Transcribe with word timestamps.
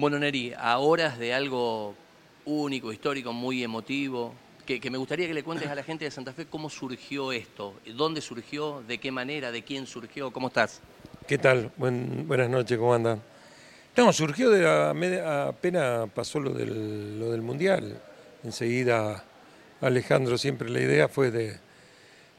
Bueno, 0.00 0.18
Neri, 0.18 0.54
a 0.56 0.78
horas 0.78 1.18
de 1.18 1.34
algo 1.34 1.94
único, 2.46 2.90
histórico, 2.90 3.34
muy 3.34 3.62
emotivo, 3.62 4.32
que, 4.64 4.80
me 4.90 4.96
gustaría 4.96 5.26
que 5.26 5.34
le 5.34 5.42
cuentes 5.42 5.68
a 5.68 5.74
la 5.74 5.82
gente 5.82 6.06
de 6.06 6.10
Santa 6.10 6.32
Fe 6.32 6.46
cómo 6.46 6.70
surgió 6.70 7.32
esto, 7.32 7.74
dónde 7.94 8.22
surgió, 8.22 8.82
de 8.88 8.96
qué 8.96 9.12
manera, 9.12 9.52
de 9.52 9.62
quién 9.62 9.86
surgió, 9.86 10.30
¿cómo 10.30 10.48
estás? 10.48 10.80
¿Qué 11.26 11.36
tal? 11.36 11.70
buenas 11.76 12.48
noches, 12.48 12.78
¿cómo 12.78 12.94
andan? 12.94 13.20
No, 13.94 14.10
surgió 14.14 14.48
de 14.48 14.62
la 14.62 15.48
apenas 15.48 16.08
pasó 16.14 16.40
lo 16.40 16.54
del, 16.54 17.42
Mundial. 17.42 18.00
Enseguida 18.42 19.22
Alejandro 19.82 20.38
siempre 20.38 20.70
la 20.70 20.80
idea 20.80 21.08
fue 21.08 21.30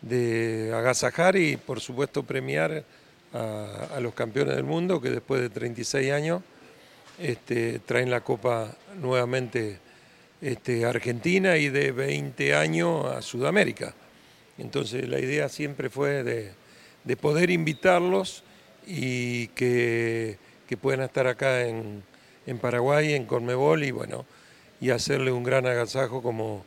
de, 0.01 0.73
agasajar 0.73 1.35
y 1.35 1.57
por 1.57 1.79
supuesto 1.79 2.23
premiar 2.23 2.83
a, 3.31 3.97
a 3.97 3.99
los 3.99 4.15
campeones 4.15 4.55
del 4.55 4.63
mundo 4.63 4.99
que 4.99 5.11
después 5.11 5.41
de 5.41 5.51
36 5.51 6.11
años 6.11 6.41
este, 7.21 7.79
traen 7.79 8.09
la 8.09 8.21
Copa 8.21 8.75
nuevamente 8.99 9.79
este, 10.41 10.85
Argentina 10.85 11.57
y 11.57 11.69
de 11.69 11.91
20 11.91 12.55
años 12.55 13.05
a 13.05 13.21
Sudamérica. 13.21 13.93
Entonces 14.57 15.07
la 15.07 15.19
idea 15.19 15.47
siempre 15.49 15.89
fue 15.89 16.23
de, 16.23 17.15
poder 17.17 17.51
invitarlos 17.51 18.43
y 18.87 19.47
que, 19.49 20.37
puedan 20.81 21.01
estar 21.01 21.27
acá 21.27 21.67
en, 21.67 22.03
Paraguay, 22.59 23.13
en 23.13 23.25
Conmebol 23.25 23.83
y 23.83 23.91
bueno, 23.91 24.25
y 24.79 24.89
hacerle 24.89 25.31
un 25.31 25.43
gran 25.43 25.67
agasajo 25.67 26.23
como 26.23 26.65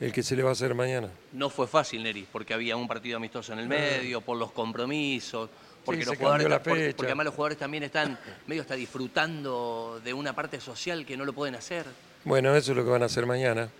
el 0.00 0.12
que 0.12 0.22
se 0.22 0.34
le 0.34 0.42
va 0.42 0.50
a 0.50 0.52
hacer 0.52 0.74
mañana. 0.74 1.10
No 1.32 1.50
fue 1.50 1.66
fácil, 1.66 2.02
Neri, 2.02 2.26
porque 2.32 2.54
había 2.54 2.76
un 2.76 2.88
partido 2.88 3.18
amistoso 3.18 3.52
en 3.52 3.58
el 3.58 3.68
medio, 3.68 4.22
por 4.22 4.38
los 4.38 4.50
compromisos, 4.52 5.50
porque, 5.84 6.04
los 6.04 6.16
jugadores, 6.16 6.58
porque, 6.58 6.94
además 7.06 7.24
los 7.26 7.34
jugadores 7.34 7.58
también 7.58 7.82
están 7.82 8.18
medio 8.46 8.62
hasta 8.62 8.74
disfrutando 8.74 10.00
de 10.04 10.12
una 10.12 10.34
parte 10.34 10.60
social 10.60 11.06
que 11.06 11.16
no 11.16 11.24
lo 11.24 11.32
pueden 11.32 11.54
hacer. 11.54 11.86
Bueno, 12.24 12.54
eso 12.54 12.72
es 12.72 12.76
lo 12.76 12.84
que 12.84 12.90
van 12.90 13.02
a 13.02 13.06
hacer 13.06 13.26
mañana. 13.26 13.70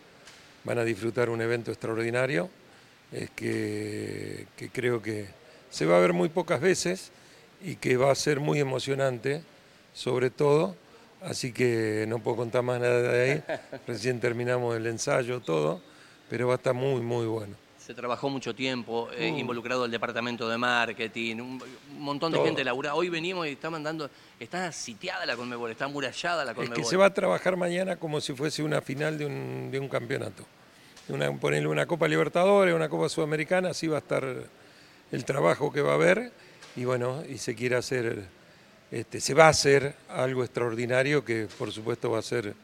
Van 0.64 0.78
a 0.78 0.84
disfrutar 0.84 1.30
un 1.30 1.40
evento 1.40 1.70
extraordinario, 1.70 2.50
es 3.12 3.30
que, 3.30 4.46
creo 4.72 5.00
que 5.00 5.28
se 5.70 5.86
va 5.86 5.96
a 5.96 6.00
ver 6.00 6.12
muy 6.12 6.28
pocas 6.28 6.60
veces 6.60 7.10
y 7.62 7.76
que 7.76 7.96
va 7.96 8.10
a 8.10 8.14
ser 8.14 8.40
muy 8.40 8.60
emocionante, 8.60 9.42
sobre 9.94 10.30
todo. 10.30 10.76
Así 11.22 11.52
que 11.52 12.06
no 12.08 12.18
puedo 12.18 12.38
contar 12.38 12.62
más 12.62 12.80
nada 12.80 13.00
de 13.00 13.32
ahí. 13.32 13.58
Recién 13.86 14.20
terminamos 14.20 14.76
el 14.76 14.86
ensayo, 14.86 15.40
todo, 15.40 15.82
pero 16.28 16.46
va 16.48 16.54
a 16.54 16.56
estar 16.56 16.74
muy, 16.74 17.00
muy 17.02 17.26
bueno 17.26 17.69
se 17.90 17.94
trabajó 17.94 18.30
mucho 18.30 18.54
tiempo, 18.54 19.08
eh, 19.16 19.32
uh. 19.32 19.36
involucrado 19.36 19.84
el 19.84 19.90
departamento 19.90 20.48
de 20.48 20.56
marketing, 20.56 21.36
un, 21.40 21.62
montón 21.98 22.30
de 22.30 22.38
gente 22.38 22.62
laburada. 22.62 22.94
Hoy 22.94 23.08
venimos 23.08 23.48
y 23.48 23.50
está 23.50 23.68
mandando, 23.68 24.08
está 24.38 24.70
sitiada 24.70 25.26
la 25.26 25.34
Conmebol, 25.34 25.72
está 25.72 25.86
amurallada 25.86 26.44
la 26.44 26.54
Conmebol. 26.54 26.78
Es 26.78 26.84
que 26.84 26.88
se 26.88 26.96
va 26.96 27.06
a 27.06 27.12
trabajar 27.12 27.56
mañana 27.56 27.96
como 27.96 28.20
si 28.20 28.32
fuese 28.32 28.62
una 28.62 28.80
final 28.80 29.18
de 29.18 29.26
un, 29.26 29.70
de 29.72 29.80
un 29.80 29.88
campeonato. 29.88 30.46
Una, 31.08 31.32
ponerle 31.32 31.66
una 31.66 31.84
Copa 31.86 32.06
Libertadores, 32.06 32.72
una 32.72 32.88
Copa 32.88 33.08
Sudamericana, 33.08 33.70
así 33.70 33.88
va 33.88 33.96
a 33.96 33.98
estar 33.98 34.24
el 35.10 35.24
trabajo 35.24 35.72
que 35.72 35.80
va 35.80 35.90
a 35.90 35.94
haber 35.94 36.30
y 36.76 36.84
bueno, 36.84 37.24
y 37.28 37.38
se 37.38 37.56
quiere 37.56 37.74
hacer, 37.74 38.22
este, 38.92 39.20
se 39.20 39.34
va 39.34 39.46
a 39.46 39.48
hacer 39.48 39.96
algo 40.08 40.44
extraordinario 40.44 41.24
que 41.24 41.48
por 41.58 41.72
supuesto 41.72 42.08
va 42.08 42.20
a 42.20 42.22
ser 42.22 42.54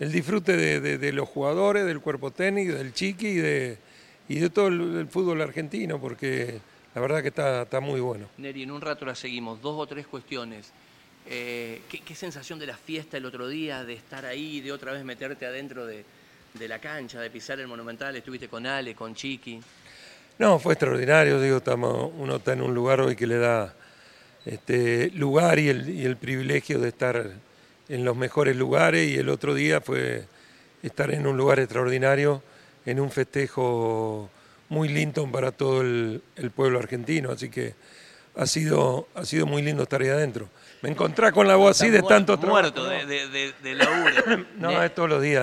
el 0.00 0.10
disfrute 0.10 0.56
de, 0.56 0.98
de 0.98 1.12
los 1.12 1.28
jugadores, 1.28 1.86
del 1.86 2.00
cuerpo 2.00 2.32
técnico, 2.32 2.74
del 2.74 2.92
chiqui 2.92 3.28
y 3.28 3.36
de 3.36 3.83
y 4.28 4.38
de 4.38 4.50
todo 4.50 4.68
el, 4.68 5.06
fútbol 5.08 5.40
argentino, 5.42 6.00
porque 6.00 6.60
la 6.94 7.00
verdad 7.00 7.22
que 7.22 7.28
está, 7.28 7.62
está 7.62 7.80
muy 7.80 8.00
bueno. 8.00 8.26
Neri, 8.38 8.62
en 8.62 8.70
un 8.70 8.80
rato 8.80 9.04
la 9.04 9.14
seguimos. 9.14 9.60
Dos 9.60 9.74
o 9.78 9.86
tres 9.86 10.06
cuestiones. 10.06 10.72
Eh, 11.26 11.82
¿qué, 11.88 12.14
sensación 12.14 12.58
de 12.58 12.66
la 12.66 12.76
fiesta 12.76 13.16
el 13.16 13.24
otro 13.24 13.48
día, 13.48 13.84
de 13.84 13.94
estar 13.94 14.24
ahí, 14.26 14.60
de 14.60 14.72
otra 14.72 14.92
vez 14.92 15.04
meterte 15.04 15.46
adentro 15.46 15.86
de, 15.86 16.04
la 16.68 16.78
cancha, 16.78 17.20
de 17.20 17.30
pisar 17.30 17.60
el 17.60 17.66
Monumental? 17.66 18.14
¿Estuviste 18.16 18.48
con 18.48 18.66
Ale, 18.66 18.94
con 18.94 19.14
Chiqui? 19.14 19.60
No, 20.38 20.58
fue 20.58 20.74
extraordinario. 20.74 21.40
Digo, 21.40 21.58
estamos, 21.58 22.12
uno 22.16 22.36
está 22.36 22.52
en 22.52 22.62
un 22.62 22.74
lugar 22.74 23.00
hoy 23.00 23.16
que 23.16 23.26
le 23.26 23.38
da 23.38 23.74
este, 24.44 25.10
lugar 25.10 25.58
y 25.58 25.68
el, 25.68 25.88
y 25.88 26.04
el 26.04 26.16
privilegio 26.16 26.78
de 26.78 26.88
estar 26.88 27.30
en 27.88 28.04
los 28.04 28.16
mejores 28.16 28.56
lugares 28.56 29.08
y 29.08 29.16
el 29.16 29.28
otro 29.28 29.54
día 29.54 29.80
fue 29.80 30.24
estar 30.82 31.10
en 31.10 31.26
un 31.26 31.36
lugar 31.36 31.60
extraordinario 31.60 32.42
en 32.86 33.00
un 33.00 33.10
festejo 33.10 34.30
muy 34.68 34.88
lindo 34.88 35.30
para 35.30 35.52
todo 35.52 35.82
el, 35.82 36.22
pueblo 36.54 36.78
argentino, 36.78 37.30
así 37.30 37.48
que 37.48 37.74
ha 38.36 38.46
sido, 38.46 39.08
ha 39.14 39.24
sido 39.24 39.46
muy 39.46 39.62
lindo 39.62 39.84
estar 39.84 40.00
ahí 40.02 40.08
adentro. 40.08 40.48
Me 40.82 40.90
encontré 40.90 41.32
con 41.32 41.46
la 41.46 41.56
voz 41.56 41.80
así 41.80 41.90
de 41.90 42.02
tanto 42.02 42.38
trabajo. 42.38 42.60
Muerto 42.60 42.84
de, 42.84 43.06
de, 43.06 43.52
de, 43.62 43.74
laburo. 43.74 44.46
no, 44.58 44.82
es 44.82 44.94
todos 44.94 45.08
los 45.08 45.22
días. 45.22 45.42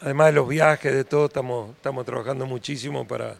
además 0.00 0.26
de 0.26 0.32
los 0.32 0.48
viajes, 0.48 0.92
de 0.92 1.04
todo, 1.04 1.26
estamos, 1.26 1.76
estamos 1.76 2.04
trabajando 2.04 2.46
muchísimo 2.46 3.06
para, 3.06 3.36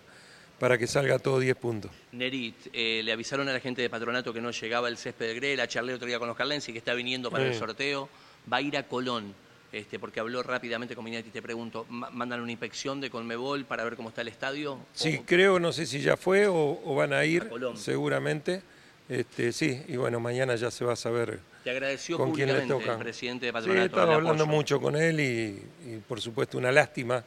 para 0.58 0.78
que 0.78 0.86
salga 0.86 1.18
todo 1.18 1.40
10 1.40 1.56
puntos. 1.56 1.90
Nerit, 2.12 2.54
eh, 2.72 3.00
le 3.02 3.12
avisaron 3.12 3.48
a 3.48 3.52
la 3.52 3.60
gente 3.60 3.82
de 3.82 3.90
patronato 3.90 4.32
que 4.32 4.40
no 4.40 4.50
llegaba 4.50 4.88
el 4.88 4.96
césped 4.98 5.26
de 5.26 5.34
Grela, 5.34 5.66
charlé 5.66 5.94
otro 5.94 6.06
día 6.06 6.18
con 6.18 6.28
los 6.28 6.36
carlenses 6.36 6.72
que 6.72 6.78
está 6.78 6.94
viniendo 6.94 7.30
para 7.30 7.46
el 7.46 7.54
sorteo, 7.54 8.08
va 8.52 8.58
a 8.58 8.60
ir 8.60 8.76
a 8.76 8.86
Colón 8.86 9.34
este, 9.72 9.98
porque 9.98 10.20
habló 10.20 10.42
rápidamente 10.42 10.94
con 10.94 11.04
Minetti, 11.04 11.30
te 11.30 11.42
pregunto, 11.42 11.86
¿mandan 11.88 12.40
una 12.40 12.52
inspección 12.52 13.00
de 13.00 13.10
Colmebol 13.10 13.64
para 13.64 13.84
ver 13.84 13.96
cómo 13.96 14.10
está 14.10 14.20
el 14.20 14.28
estadio? 14.28 14.78
Sí, 14.92 15.22
creo, 15.24 15.58
no 15.58 15.72
sé 15.72 15.86
si 15.86 16.00
ya 16.00 16.16
fue 16.16 16.46
o, 16.46 16.94
van 16.94 17.12
a 17.12 17.24
ir, 17.24 17.50
seguramente. 17.74 18.62
Este, 19.08 19.52
sí, 19.52 19.82
y 19.88 19.96
bueno, 19.96 20.20
mañana 20.20 20.54
ya 20.54 20.70
se 20.70 20.84
va 20.84 20.92
a 20.92 20.96
saber 20.96 21.40
te 21.62 21.70
agradeció 21.70 22.18
con 22.18 22.32
quién 22.32 22.52
le 22.52 22.62
toca. 22.62 22.92
el 22.92 22.98
presidente 22.98 23.46
de 23.46 23.52
Patronato. 23.52 23.78
Sí, 23.78 23.82
he 23.82 23.86
estado 23.86 24.12
hablando 24.12 24.46
mucho 24.46 24.80
con 24.80 24.96
él 24.96 25.20
y, 25.20 26.00
por 26.08 26.20
supuesto 26.20 26.58
una 26.58 26.72
lástima 26.72 27.24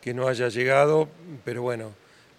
que 0.00 0.12
no 0.12 0.28
haya 0.28 0.48
llegado, 0.48 1.08
pero 1.44 1.62
bueno, 1.62 1.92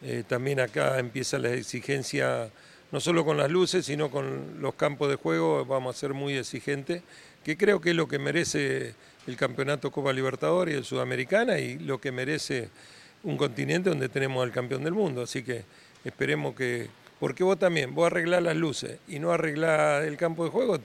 eh, 0.04 0.24
también 0.28 0.60
acá 0.60 1.00
empieza 1.00 1.40
la 1.40 1.54
exigencia, 1.54 2.50
no 2.92 3.00
solo 3.00 3.26
con 3.26 3.38
las 3.38 3.50
luces, 3.50 3.86
sino 3.86 4.12
con 4.12 4.62
los 4.62 4.76
campos 4.76 5.10
de 5.10 5.16
juego, 5.16 5.66
vamos 5.66 5.96
a 5.96 6.00
ser 6.00 6.14
muy 6.14 6.36
exigentes, 6.38 7.02
que 7.44 7.58
creo 7.58 7.82
que 7.82 7.92
es 7.92 7.96
lo 7.96 8.08
que 8.08 8.20
merece 8.20 8.96
el 9.28 9.38
campeonato 9.38 9.92
Copa 9.92 10.14
Libertadores 10.14 10.74
y 10.74 10.78
el 10.78 10.86
Sudamericana 10.86 11.60
y 11.60 11.80
lo 11.80 12.00
que 12.00 12.12
merece 12.12 12.70
un 13.24 13.38
continente 13.38 13.90
donde 13.90 14.10
tenemos 14.10 14.44
al 14.44 14.52
campeón 14.52 14.84
del 14.84 14.94
mundo. 14.94 15.22
Así 15.22 15.44
que 15.44 15.64
esperemos 16.04 16.56
que. 16.56 16.90
Porque 17.20 17.44
vos 17.44 17.58
también, 17.58 17.96
vos 17.96 18.08
arreglás 18.08 18.44
las 18.44 18.56
luces 18.58 19.00
y 19.08 19.18
no 19.18 19.32
arreglás 19.32 20.04
el 20.04 20.18
campo 20.18 20.44
de 20.44 20.50
juego, 20.50 20.78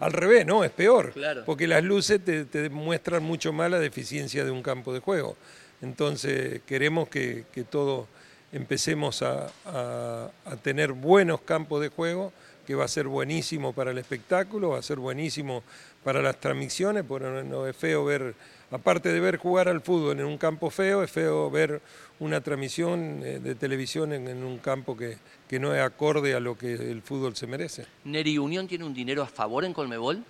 al 0.00 0.12
revés, 0.12 0.44
no, 0.44 0.62
es 0.62 0.70
peor. 0.70 1.14
Porque 1.46 1.66
las 1.66 1.82
luces 1.82 2.22
te, 2.22 2.44
te, 2.44 2.68
muestran 2.68 3.22
mucho 3.22 3.50
más 3.54 3.70
la 3.70 3.78
deficiencia 3.78 4.44
de 4.44 4.50
un 4.50 4.62
campo 4.62 4.92
de 4.92 5.00
juego. 5.00 5.38
Entonces 5.80 6.60
queremos 6.66 7.08
que, 7.08 7.46
que 7.50 7.64
todos 7.64 8.08
empecemos 8.52 9.22
a, 9.22 9.50
a 9.64 10.56
tener 10.62 10.92
buenos 10.92 11.40
campos 11.40 11.80
de 11.80 11.88
juego 11.88 12.30
que 12.70 12.76
va 12.76 12.84
a 12.84 12.88
ser 12.88 13.08
buenísimo 13.08 13.72
para 13.72 13.90
el 13.90 13.98
espectáculo, 13.98 14.68
va 14.68 14.78
a 14.78 14.82
ser 14.82 15.00
buenísimo 15.00 15.64
para 16.04 16.22
las 16.22 16.38
transmisiones, 16.38 17.02
porque 17.02 17.26
no 17.26 17.66
es 17.66 17.74
feo 17.74 18.04
ver, 18.04 18.36
aparte 18.70 19.12
de 19.12 19.18
ver 19.18 19.38
jugar 19.38 19.68
al 19.68 19.80
fútbol 19.80 20.20
en 20.20 20.24
un 20.24 20.38
campo 20.38 20.70
feo, 20.70 21.02
es 21.02 21.10
feo 21.10 21.50
ver 21.50 21.82
una 22.20 22.40
transmisión 22.42 23.22
eh, 23.24 23.40
de 23.40 23.56
televisión 23.56 24.12
en, 24.12 24.44
un 24.44 24.58
campo 24.58 24.96
que, 24.96 25.16
que, 25.48 25.58
no 25.58 25.74
es 25.74 25.80
acorde 25.82 26.32
a 26.32 26.38
lo 26.38 26.56
que 26.56 26.74
el 26.74 27.02
fútbol 27.02 27.34
se 27.34 27.48
merece. 27.48 27.86
¿Neri 28.04 28.38
Unión 28.38 28.68
tiene 28.68 28.84
un 28.84 28.94
dinero 28.94 29.24
a 29.24 29.26
favor 29.26 29.64
en 29.64 29.72
Colmebol 29.72 30.22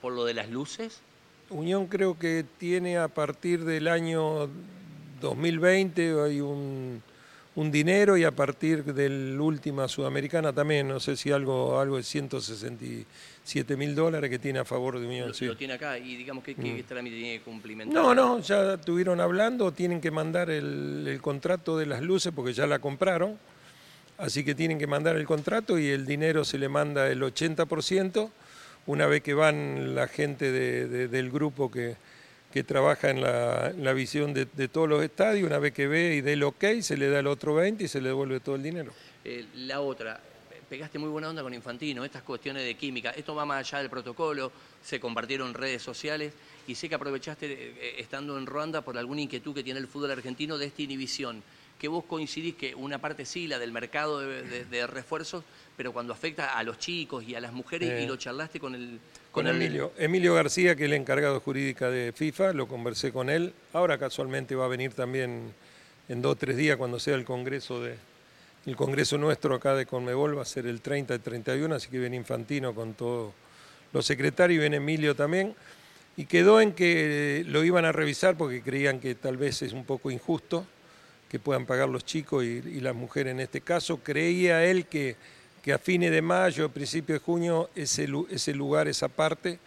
por 0.00 0.14
lo 0.14 0.24
de 0.24 0.32
las 0.32 0.48
luces? 0.48 1.02
Unión 1.50 1.88
creo 1.88 2.18
que 2.18 2.46
tiene 2.56 2.96
a 2.96 3.08
partir 3.08 3.66
del 3.66 3.86
año 3.86 4.48
2020 5.20 6.22
hay 6.22 6.40
un 6.40 7.02
un 7.54 7.70
dinero 7.70 8.16
y 8.16 8.24
a 8.24 8.30
partir 8.30 8.82
del 8.94 9.38
última 9.38 9.86
sudamericana 9.86 10.52
también, 10.52 10.88
no 10.88 11.00
sé 11.00 11.16
si 11.16 11.30
algo, 11.30 11.78
algo 11.78 11.98
de 11.98 12.02
167 12.02 13.76
mil 13.76 13.94
dólares 13.94 14.30
que 14.30 14.38
tiene 14.38 14.60
a 14.60 14.64
favor 14.64 14.98
de 14.98 15.06
Unión. 15.06 15.32
Lo, 15.38 15.46
lo 15.46 15.56
tiene 15.56 15.74
acá 15.74 15.98
y 15.98 16.16
digamos 16.16 16.42
que, 16.42 16.54
que 16.54 16.82
mm. 16.82 16.86
trámite 16.86 17.16
tiene 17.16 17.38
que 17.38 17.44
cumplimentar. 17.44 17.94
No, 17.94 18.14
no, 18.14 18.40
ya 18.40 18.74
estuvieron 18.74 19.20
hablando, 19.20 19.72
tienen 19.72 20.00
que 20.00 20.10
mandar 20.10 20.48
el, 20.48 21.06
el 21.06 21.20
contrato 21.20 21.76
de 21.76 21.86
las 21.86 22.00
luces 22.00 22.32
porque 22.34 22.54
ya 22.54 22.66
la 22.66 22.78
compraron, 22.78 23.38
así 24.16 24.44
que 24.44 24.54
tienen 24.54 24.78
que 24.78 24.86
mandar 24.86 25.16
el 25.16 25.26
contrato 25.26 25.78
y 25.78 25.88
el 25.88 26.06
dinero 26.06 26.46
se 26.46 26.56
le 26.56 26.70
manda 26.70 27.10
el 27.10 27.20
80%, 27.20 28.30
una 28.86 29.06
vez 29.06 29.22
que 29.22 29.34
van 29.34 29.94
la 29.94 30.08
gente 30.08 30.50
del 30.50 31.30
grupo 31.30 31.70
que 31.70 31.96
que 32.52 32.62
trabaja 32.62 33.10
en 33.10 33.20
la, 33.22 33.92
visión 33.92 34.32
de, 34.34 34.46
todos 34.68 34.88
los 34.88 35.02
estadios, 35.02 35.46
una 35.46 35.58
vez 35.58 35.72
que 35.72 35.88
ve 35.88 36.14
y 36.14 36.20
dé 36.20 36.34
el 36.34 36.42
ok, 36.44 36.64
se 36.80 36.96
le 36.96 37.08
da 37.08 37.18
el 37.18 37.26
otro 37.26 37.54
20 37.54 37.82
y 37.82 37.88
se 37.88 38.00
le 38.00 38.10
devuelve 38.10 38.40
todo 38.40 38.54
el 38.54 38.62
dinero. 38.62 38.92
Eh, 39.24 39.46
la 39.54 39.80
otra, 39.80 40.20
pegaste 40.68 40.98
muy 40.98 41.08
buena 41.08 41.30
onda 41.30 41.42
con 41.42 41.52
Infantino, 41.52 42.04
estas 42.04 42.22
cuestiones 42.22 42.64
de 42.64 42.74
química, 42.74 43.10
esto 43.10 43.34
va 43.34 43.44
más 43.44 43.66
allá 43.66 43.78
del 43.78 43.90
protocolo, 43.90 44.52
se 44.84 45.00
compartieron 45.00 45.54
redes 45.54 45.82
sociales 45.82 46.32
y 46.66 46.74
sé 46.74 46.88
que 46.88 46.94
aprovechaste 46.94 47.46
eh, 47.50 47.94
estando 47.98 48.38
en 48.38 48.46
Ruanda 48.46 48.82
por 48.82 48.96
alguna 48.96 49.22
inquietud 49.22 49.54
que 49.54 49.64
tiene 49.64 49.80
el 49.80 49.88
fútbol 49.88 50.12
argentino 50.12 50.58
de 50.58 50.66
esta 50.66 50.82
inhibición 50.82 51.42
que 51.78 51.88
vos 51.88 52.04
coincidís 52.04 52.54
que 52.54 52.76
una 52.76 52.98
parte 52.98 53.26
sí, 53.26 53.48
la 53.48 53.58
del 53.58 53.72
mercado 53.72 54.20
de, 54.20 54.86
refuerzos, 54.86 55.42
pero 55.76 55.92
cuando 55.92 56.12
afecta 56.12 56.56
a 56.56 56.62
los 56.62 56.78
chicos 56.78 57.24
y 57.26 57.34
a 57.34 57.40
las 57.40 57.52
mujeres, 57.52 58.00
y 58.00 58.06
lo 58.06 58.14
charlaste 58.14 58.60
con 58.60 58.76
el, 58.76 59.00
Con, 59.32 59.48
Emilio. 59.48 59.92
Emilio 59.98 60.34
García, 60.34 60.76
que 60.76 60.84
es 60.84 60.90
el 60.90 60.94
encargado 60.94 61.40
jurídica 61.40 61.90
de 61.90 62.12
FIFA, 62.12 62.52
lo 62.52 62.68
conversé 62.68 63.12
con 63.12 63.30
él. 63.30 63.54
Ahora 63.72 63.98
casualmente 63.98 64.54
va 64.54 64.66
a 64.66 64.68
venir 64.68 64.92
también 64.92 65.52
en 66.08 66.22
dos 66.22 66.32
o 66.32 66.36
tres 66.36 66.56
días 66.56 66.76
cuando 66.76 67.00
sea 67.00 67.14
el 67.14 67.24
congreso 67.24 67.80
de 67.82 67.96
el 68.64 68.76
congreso 68.76 69.18
nuestro 69.18 69.56
acá 69.56 69.74
de 69.74 69.86
Conmebol 69.86 70.38
va 70.38 70.42
a 70.42 70.44
ser 70.44 70.66
el 70.66 70.80
30 70.80 71.16
y 71.16 71.18
31, 71.18 71.74
así 71.74 71.88
que 71.88 71.98
viene 71.98 72.14
Infantino 72.14 72.72
con 72.74 72.94
todos 72.94 73.32
los 73.92 74.06
secretarios 74.06 74.58
y 74.58 74.60
viene 74.60 74.76
Emilio 74.76 75.16
también. 75.16 75.56
Y 76.16 76.26
quedó 76.26 76.60
en 76.60 76.72
que 76.72 77.44
lo 77.48 77.64
iban 77.64 77.84
a 77.84 77.90
revisar 77.90 78.36
porque 78.36 78.62
creían 78.62 79.00
que 79.00 79.16
tal 79.16 79.36
vez 79.36 79.62
es 79.62 79.72
un 79.72 79.84
poco 79.84 80.12
injusto 80.12 80.64
que 81.28 81.40
puedan 81.40 81.66
pagar 81.66 81.88
los 81.88 82.04
chicos 82.04 82.44
y, 82.44 82.80
las 82.80 82.94
mujeres 82.94 83.32
en 83.32 83.40
este 83.40 83.62
caso. 83.62 83.96
Creía 83.96 84.64
él 84.64 84.86
que, 84.86 85.16
que 85.62 85.72
a 85.72 85.78
fines 85.78 86.10
de 86.10 86.20
mayo, 86.22 86.66
a 86.66 86.68
principios 86.68 87.20
de 87.20 87.24
junio, 87.24 87.70
ese, 87.74 88.08
ese 88.30 88.52
lugar, 88.54 88.88
esa 88.88 89.08
parte, 89.08 89.58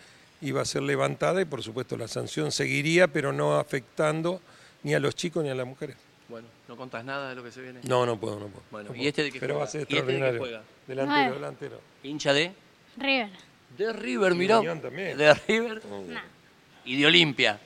iba 0.42 0.62
a 0.62 0.66
ser 0.66 0.82
levantada 0.84 1.42
y 1.42 1.46
por 1.46 1.64
supuesto 1.64 1.96
la 1.98 2.08
sanción 2.08 2.52
seguiría, 2.52 3.08
pero 3.08 3.32
no 3.32 3.58
afectando 3.58 4.42
ni 4.84 4.94
a 4.94 5.00
los 5.00 5.16
chicos 5.16 5.44
ni 5.44 5.50
a 5.50 5.56
las 5.56 5.66
mujeres. 5.66 5.96
Bueno, 6.28 6.48
¿no 6.68 6.76
contás 6.76 7.06
nada 7.06 7.30
de 7.30 7.36
lo 7.36 7.44
que 7.44 7.52
se 7.52 7.62
viene? 7.62 7.80
No, 7.88 8.06
no 8.06 8.20
puedo, 8.20 8.40
no 8.40 8.48
puedo. 8.48 8.64
Bueno, 8.72 8.96
¿y 8.96 9.08
este 9.08 9.24
de 9.24 9.32
qué 9.32 9.40
Pero 9.40 9.54
juega? 9.54 9.64
va 9.66 9.70
a 9.70 9.72
ser 9.72 9.82
¿Y 9.82 9.84
este 9.84 9.94
de 9.94 10.00
extraordinario. 10.00 10.40
juega? 10.40 10.64
delantero, 10.88 11.28
No. 11.30 11.34
delantero. 11.36 11.82
¿Hincha 12.04 12.34
de? 12.34 12.52
River. 12.98 13.30
De 13.78 13.94
River, 13.94 14.36
mirá. 14.36 14.60
Unión 14.60 14.82
también. 14.82 15.18
De 15.18 15.34
River 15.34 15.82
No. 15.86 16.04
y 16.84 16.98
de 17.00 17.06
Olimpia. 17.06 17.60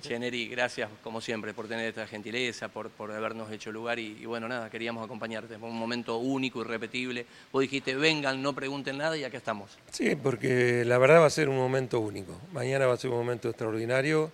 Cheneri, 0.00 0.48
gracias 0.48 0.88
como 1.02 1.20
siempre 1.20 1.52
por 1.54 1.66
tener 1.68 1.86
esta 1.88 2.06
gentileza, 2.06 2.68
por, 2.68 2.90
por 2.90 3.10
habernos 3.12 3.50
hecho 3.50 3.72
lugar 3.72 3.98
y, 3.98 4.18
y 4.20 4.26
bueno, 4.26 4.46
nada, 4.48 4.70
queríamos 4.70 5.04
acompañarte. 5.04 5.58
Fue 5.58 5.68
un 5.68 5.76
momento 5.78 6.18
único, 6.18 6.60
irrepetible. 6.62 7.26
Vos 7.52 7.62
dijiste, 7.62 7.94
vengan, 7.94 8.40
no 8.42 8.52
pregunten 8.54 8.98
nada 8.98 9.16
y 9.16 9.24
acá 9.24 9.36
estamos. 9.38 9.70
Sí, 9.90 10.14
porque 10.16 10.84
la 10.84 10.98
verdad 10.98 11.20
va 11.20 11.26
a 11.26 11.30
ser 11.30 11.48
un 11.48 11.56
momento 11.56 12.00
único. 12.00 12.38
Mañana 12.52 12.86
va 12.86 12.94
a 12.94 12.96
ser 12.96 13.10
un 13.10 13.16
momento 13.18 13.48
extraordinario. 13.48 14.30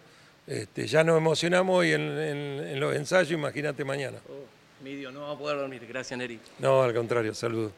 Este, 0.46 0.86
ya 0.86 1.04
nos 1.04 1.16
emocionamos 1.18 1.78
hoy 1.78 1.92
en, 1.92 2.00
en- 2.02 2.66
en 2.68 2.80
los 2.80 2.94
ensayos, 2.96 3.32
imagínate 3.32 3.84
mañana. 3.84 4.18
Midio, 4.82 5.10
no 5.12 5.20
vamos 5.20 5.36
a 5.36 5.38
poder 5.38 5.58
dormir. 5.58 5.86
Gracias, 5.88 6.18
Neri. 6.18 6.40
No, 6.58 6.82
al 6.82 6.94
contrario, 6.94 7.34
saludos. 7.34 7.72